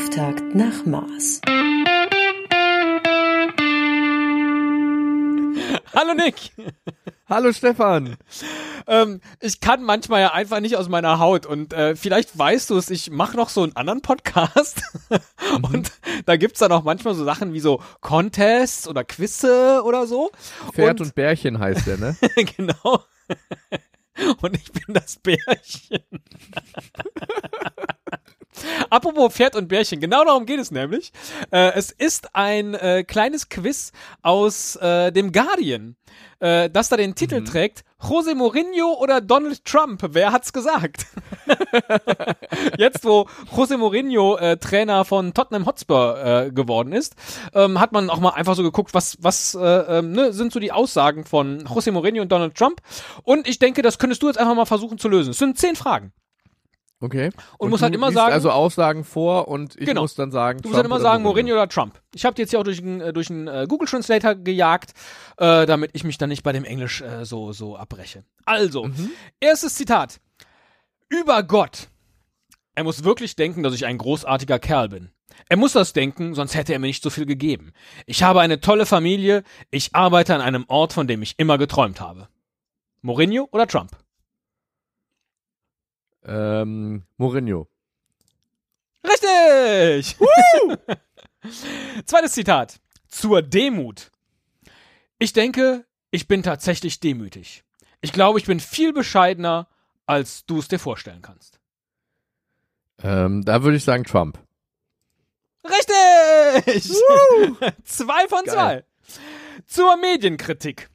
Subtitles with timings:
[0.00, 1.42] Auftakt nach Mars.
[5.94, 6.52] Hallo Nick.
[7.28, 8.16] Hallo Stefan.
[8.86, 12.78] Ähm, ich kann manchmal ja einfach nicht aus meiner Haut und äh, vielleicht weißt du
[12.78, 14.80] es, ich mache noch so einen anderen Podcast
[15.60, 15.92] und
[16.24, 20.30] da gibt's dann auch manchmal so Sachen wie so Contests oder Quizze oder so.
[20.72, 22.16] Pferd und, und Bärchen heißt der, ne?
[22.56, 23.04] genau.
[24.40, 26.04] Und ich bin das Bärchen.
[28.90, 31.12] Apropos Pferd und Bärchen, genau darum geht es nämlich.
[31.52, 33.92] Äh, es ist ein äh, kleines Quiz
[34.22, 35.96] aus äh, dem Guardian,
[36.40, 37.44] äh, das da den Titel mhm.
[37.44, 40.02] trägt, Jose Mourinho oder Donald Trump?
[40.10, 41.06] Wer hat's gesagt?
[42.78, 47.14] Jetzt, wo Jose Mourinho äh, Trainer von Tottenham Hotspur äh, geworden ist,
[47.54, 50.60] ähm, hat man auch mal einfach so geguckt, was, was äh, ähm, ne, sind so
[50.60, 52.80] die Aussagen von Jose Mourinho und Donald Trump.
[53.22, 55.30] Und ich denke, das könntest du jetzt einfach mal versuchen zu lösen.
[55.30, 56.12] Es sind zehn Fragen.
[57.02, 57.26] Okay.
[57.26, 58.32] Und, und muss halt immer sagen.
[58.32, 60.02] Also Aussagen vor und ich genau.
[60.02, 60.60] muss dann sagen.
[60.60, 62.00] Du musst halt immer sagen, Mourinho oder Trump.
[62.14, 64.92] Ich habe die jetzt hier auch durch einen äh, durch einen, äh, Google Translator gejagt,
[65.38, 68.24] äh, damit ich mich dann nicht bei dem Englisch äh, so, so abbreche.
[68.44, 69.10] Also, mhm.
[69.40, 70.20] erstes Zitat.
[71.08, 71.88] Über Gott.
[72.74, 75.10] Er muss wirklich denken, dass ich ein großartiger Kerl bin.
[75.48, 77.72] Er muss das denken, sonst hätte er mir nicht so viel gegeben.
[78.06, 79.42] Ich habe eine tolle Familie.
[79.70, 82.28] Ich arbeite an einem Ort, von dem ich immer geträumt habe.
[83.02, 83.96] Mourinho oder Trump?
[86.24, 87.68] Ähm, Mourinho.
[89.04, 90.16] Richtig!
[92.04, 92.80] Zweites Zitat.
[93.08, 94.10] Zur Demut.
[95.18, 97.64] Ich denke, ich bin tatsächlich demütig.
[98.00, 99.68] Ich glaube, ich bin viel bescheidener,
[100.06, 101.60] als du es dir vorstellen kannst.
[103.02, 104.38] Ähm, da würde ich sagen Trump.
[105.64, 106.92] Richtig!
[107.84, 108.54] zwei von Geil.
[108.54, 108.84] zwei.
[109.66, 110.90] Zur Medienkritik.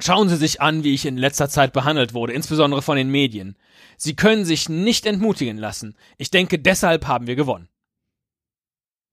[0.00, 3.56] Schauen Sie sich an, wie ich in letzter Zeit behandelt wurde, insbesondere von den Medien.
[3.96, 5.94] Sie können sich nicht entmutigen lassen.
[6.16, 7.68] Ich denke, deshalb haben wir gewonnen.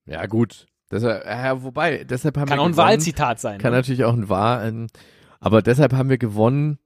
[0.06, 0.68] Ja, gut.
[0.90, 3.60] Deshalb, ja, wobei, deshalb haben Kann wir auch ein Wahlzitat sein.
[3.60, 3.78] Kann ne?
[3.78, 4.88] natürlich auch ein Wahl, ein,
[5.40, 6.80] aber deshalb haben wir gewonnen.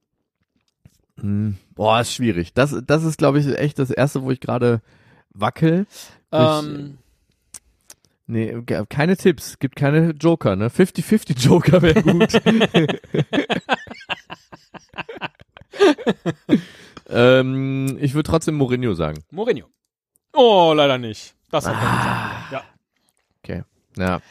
[1.19, 2.53] Hm, boah, ist schwierig.
[2.53, 4.81] Das, das ist, glaube ich, echt das erste, wo ich gerade
[5.33, 5.85] wackel.
[6.31, 6.97] Ähm,
[8.31, 10.69] nee, keine Tipps, gibt keine Joker, ne?
[10.69, 12.33] 50-50 Joker wäre gut.
[17.11, 19.23] Ähm, ich würde trotzdem Mourinho sagen.
[19.31, 19.67] Mourinho.
[20.33, 21.35] Oh, leider nicht.
[21.49, 22.47] Das hat ah.
[22.51, 22.63] Ja.
[23.43, 23.63] Okay.
[23.97, 24.21] Ja.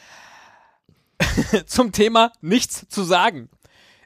[1.67, 3.49] Zum Thema nichts zu sagen.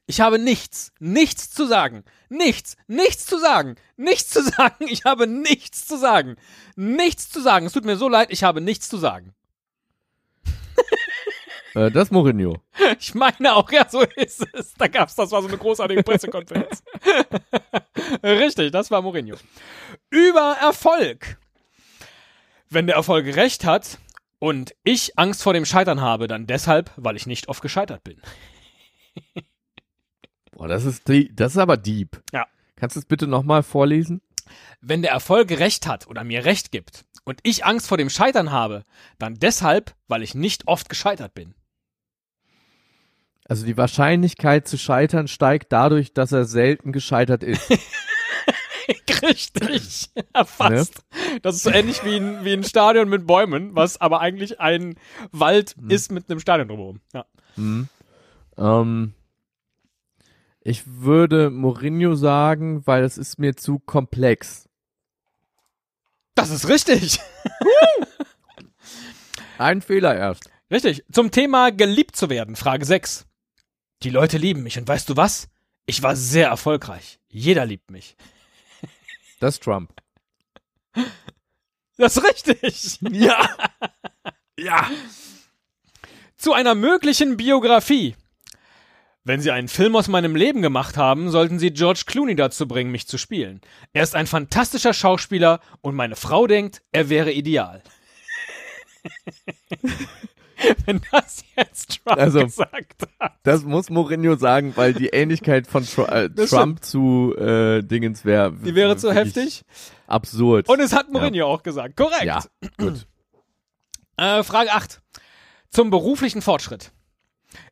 [0.08, 2.04] Ich habe nichts, nichts zu sagen.
[2.28, 3.76] Nichts, nichts zu sagen.
[3.96, 4.88] Nichts zu sagen.
[4.90, 6.36] Ich habe nichts zu sagen.
[6.76, 7.66] Nichts zu sagen.
[7.66, 9.34] Es tut mir so leid, ich habe nichts zu sagen.
[11.76, 12.58] Äh, das Mourinho.
[13.00, 14.74] Ich meine auch, ja, so ist es.
[14.76, 16.84] Da gab's, das war so eine großartige Pressekonferenz.
[18.24, 19.36] Richtig, das war Mourinho.
[20.10, 21.38] Über Erfolg.
[22.70, 24.00] Wenn der Erfolg recht hat
[24.40, 28.22] und ich Angst vor dem Scheitern habe, dann deshalb, weil ich nicht oft gescheitert bin.
[30.52, 31.04] Boah, das ist,
[31.34, 32.22] das ist aber deep.
[32.32, 32.48] Ja.
[32.76, 34.22] Kannst du es bitte nochmal vorlesen?
[34.80, 38.52] Wenn der Erfolg recht hat oder mir recht gibt und ich Angst vor dem Scheitern
[38.52, 38.86] habe,
[39.18, 41.56] dann deshalb, weil ich nicht oft gescheitert bin.
[43.48, 47.70] Also die Wahrscheinlichkeit zu scheitern steigt dadurch, dass er selten gescheitert ist.
[49.22, 51.04] Richtig, ja, fast.
[51.12, 51.40] Ne?
[51.42, 54.96] Das ist so ähnlich wie ein, wie ein Stadion mit Bäumen, was aber eigentlich ein
[55.32, 55.90] Wald hm.
[55.90, 57.02] ist mit einem Stadion drumherum.
[57.14, 57.26] Ja.
[57.56, 57.88] Hm.
[58.58, 59.14] Ähm,
[60.62, 64.68] ich würde Mourinho sagen, weil es ist mir zu komplex.
[66.36, 67.20] Das ist richtig.
[69.58, 70.50] Ein Fehler erst.
[70.72, 71.04] Richtig.
[71.12, 73.26] Zum Thema geliebt zu werden, Frage 6.
[74.06, 75.48] Die Leute lieben mich und weißt du was?
[75.88, 77.18] Ich war sehr erfolgreich.
[77.28, 78.16] Jeder liebt mich.
[79.40, 79.92] Das ist Trump.
[81.98, 83.00] Das ist richtig.
[83.02, 83.50] Ja.
[84.60, 84.92] ja.
[86.38, 88.16] Zu einer möglichen Biografie.
[89.24, 92.92] Wenn Sie einen Film aus meinem Leben gemacht haben, sollten Sie George Clooney dazu bringen,
[92.92, 93.60] mich zu spielen.
[93.92, 97.82] Er ist ein fantastischer Schauspieler und meine Frau denkt, er wäre ideal.
[100.86, 103.34] wenn das jetzt Trump also, gesagt hat.
[103.44, 108.54] Das muss Mourinho sagen, weil die Ähnlichkeit von Tr äh, Trump zu äh, Dingens wäre.
[108.54, 109.64] Die wäre zu heftig.
[110.08, 110.70] Absurd.
[110.70, 111.46] Und es hat Mourinho ja.
[111.46, 111.96] auch gesagt.
[111.96, 112.24] Korrekt.
[112.24, 112.44] Ja,
[112.78, 113.06] gut.
[114.18, 115.02] Äh, Frage 8.
[115.70, 116.94] Zum beruflichen Fortschritt.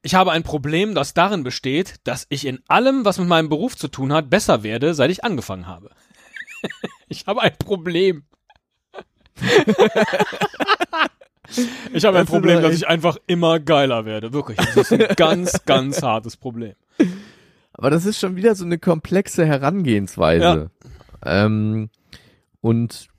[0.02, 3.78] Ich habe ein Problem, das darin besteht, dass ich in allem, was mit meinem Beruf
[3.78, 5.92] zu tun hat, besser werde, seit ich angefangen habe.
[7.08, 8.26] ich habe ein Problem.
[11.94, 14.34] Ich habe ein Problem, dass ich einfach immer geiler werde.
[14.34, 14.58] Wirklich.
[14.58, 16.74] Das ist ein ganz, ganz hartes Problem.
[17.74, 20.72] Aber das ist schon wieder so eine komplexe Herangehensweise.
[21.24, 21.46] Ja.
[21.46, 21.90] Ähm,
[22.62, 23.10] und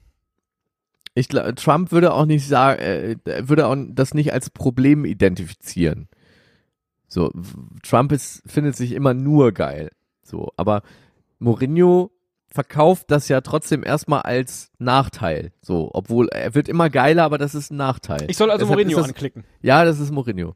[1.14, 3.16] Ich glaube, Trump würde auch nicht sagen, äh,
[3.48, 6.08] würde auch das nicht als Problem identifizieren.
[7.06, 7.30] So,
[7.82, 9.90] Trump ist, findet sich immer nur geil.
[10.22, 10.82] So, aber
[11.38, 12.10] Mourinho
[12.54, 15.52] verkauft das ja trotzdem erstmal als Nachteil.
[15.60, 18.24] So, obwohl er wird immer geiler, aber das ist ein Nachteil.
[18.28, 19.44] Ich soll also Deshalb Mourinho das, anklicken.
[19.60, 20.54] Ja, das ist Mourinho.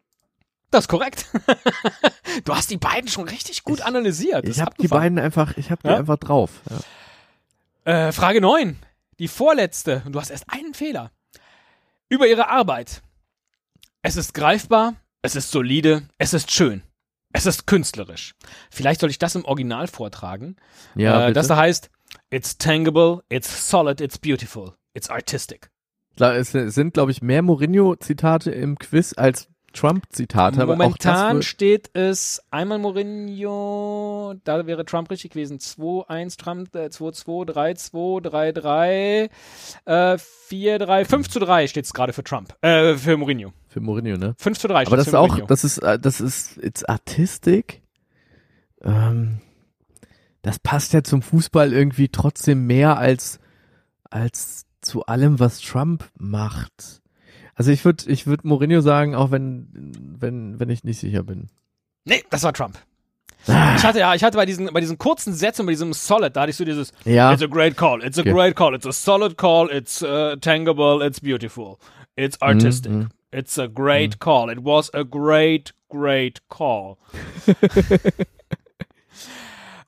[0.70, 1.26] Das ist korrekt.
[2.44, 4.46] du hast die beiden schon richtig gut analysiert.
[4.46, 5.96] Das Ich habe die beiden einfach, ich habe die Ja?
[5.96, 6.62] einfach drauf.
[7.84, 8.08] Ja.
[8.08, 8.78] Äh, Frage 9.
[9.18, 10.02] Die vorletzte.
[10.06, 11.10] Und du hast erst einen Fehler.
[12.08, 13.02] Über ihre Arbeit.
[14.02, 16.82] Es ist greifbar, es ist solide, es ist schön.
[17.32, 18.34] Es ist künstlerisch.
[18.70, 20.56] Vielleicht soll ich das im Original vortragen.
[20.94, 21.32] Ja, äh, bitte.
[21.34, 21.90] das da heißt,
[22.30, 25.70] it's tangible, it's solid, it's beautiful, it's artistic.
[26.16, 30.66] Klar, es sind, glaube ich, mehr Mourinho-Zitate im Quiz als Trump-Zitate.
[30.66, 35.58] Momentan steht es einmal Mourinho, da wäre Trump richtig gewesen.
[35.58, 39.30] 2-1 Trump, äh, 2-2, 3-2, 3-3,
[39.84, 43.52] äh, 4-3, 5 zu 3 steht es gerade für Trump, äh, für Mourinho.
[43.78, 44.34] Für Mourinho, ne?
[44.38, 45.46] 5 zu 3 Aber das ist auch, Mourinho.
[45.46, 47.82] das ist, äh, das ist, it's Artistik.
[48.82, 49.40] Ähm,
[50.42, 53.38] das passt ja zum Fußball irgendwie trotzdem mehr als,
[54.04, 57.02] als zu allem, was Trump macht.
[57.54, 59.68] Also ich würde, ich würde Mourinho sagen, auch wenn,
[60.18, 61.48] wenn, wenn ich nicht sicher bin.
[62.04, 62.78] nee, das war Trump.
[63.46, 63.74] Ah.
[63.76, 66.42] Ich hatte ja, ich hatte bei diesen, bei diesen kurzen Sätzen, bei diesem Solid, da
[66.42, 68.02] hatte ich so dieses, Ja, It's a great call.
[68.04, 68.32] It's a Okay.
[68.32, 68.74] great call.
[68.74, 69.68] It's a solid call.
[69.70, 71.00] It's uh, tangible.
[71.04, 71.78] It's beautiful.
[72.16, 72.92] It's artistic.
[72.92, 73.08] Mhm.
[73.30, 74.50] It's a great call.
[74.50, 76.96] It was a great, great call.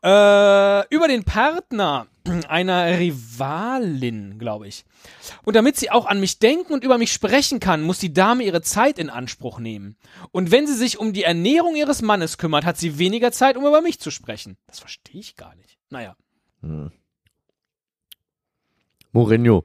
[0.02, 2.06] äh, über den Partner
[2.48, 4.84] einer Rivalin, glaube ich.
[5.44, 8.44] Und damit sie auch an mich denken und über mich sprechen kann, muss die Dame
[8.44, 9.96] ihre Zeit in Anspruch nehmen.
[10.30, 13.66] Und wenn sie sich um die Ernährung ihres Mannes kümmert, hat sie weniger Zeit, um
[13.66, 14.58] über mich zu sprechen.
[14.66, 15.78] Das verstehe ich gar nicht.
[15.88, 16.14] Naja.
[16.60, 16.92] Hm.
[19.12, 19.64] Mourinho.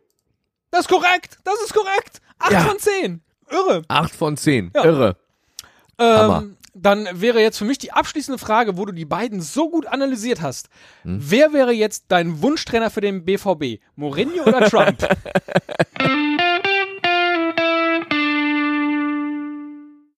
[0.72, 1.40] Das ist korrekt.
[1.44, 2.22] Das ist korrekt.
[2.40, 2.62] Acht Ja.
[2.62, 3.22] von zehn.
[3.50, 3.84] Irre.
[3.88, 4.72] Acht von zehn.
[4.76, 4.86] Ja.
[4.86, 5.18] Irre.
[5.98, 9.88] Ähm, dann wäre jetzt für mich die abschließende Frage, wo du die beiden so gut
[9.88, 10.70] analysiert hast.
[11.04, 11.20] Hm?
[11.22, 13.82] Wer wäre jetzt dein Wunschtrainer für den BVB?
[13.96, 15.08] Mourinho oder Trump?